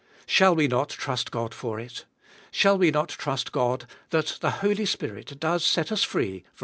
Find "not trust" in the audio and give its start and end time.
0.67-1.29, 2.89-3.51